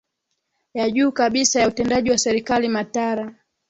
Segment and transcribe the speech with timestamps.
[0.73, 3.35] ya juu kabisa ya utendaji wa serikali matara